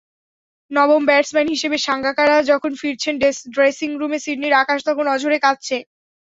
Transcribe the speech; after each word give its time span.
নবম 0.71 1.01
ব্যাটসম্যান 1.05 1.47
হিসেবে 1.47 1.77
সাঙ্গাকারা 1.79 2.37
যখন 2.51 2.71
ফিরছেন 2.81 3.13
ড্রেসিংরুমে, 3.53 4.17
সিডনির 4.23 4.59
আকাশ 4.61 4.79
তখন 4.87 5.05
অঝোরে 5.07 5.37
কাঁদছে। 5.39 5.77